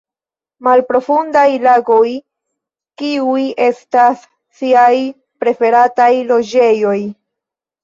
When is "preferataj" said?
5.45-6.11